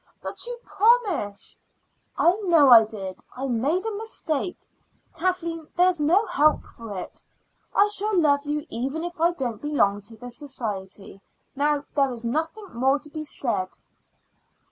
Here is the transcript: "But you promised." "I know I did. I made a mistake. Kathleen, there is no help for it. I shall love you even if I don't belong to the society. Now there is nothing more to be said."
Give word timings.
"But 0.19 0.47
you 0.47 0.57
promised." 0.65 1.63
"I 2.17 2.35
know 2.45 2.71
I 2.71 2.85
did. 2.85 3.19
I 3.37 3.45
made 3.45 3.85
a 3.85 3.91
mistake. 3.91 4.57
Kathleen, 5.13 5.67
there 5.77 5.89
is 5.89 5.99
no 5.99 6.25
help 6.25 6.63
for 6.63 6.97
it. 6.97 7.23
I 7.75 7.87
shall 7.87 8.19
love 8.19 8.47
you 8.47 8.65
even 8.71 9.03
if 9.03 9.21
I 9.21 9.29
don't 9.29 9.61
belong 9.61 10.01
to 10.07 10.17
the 10.17 10.31
society. 10.31 11.21
Now 11.55 11.83
there 11.95 12.09
is 12.09 12.23
nothing 12.23 12.65
more 12.73 12.97
to 12.97 13.11
be 13.11 13.23
said." 13.23 13.77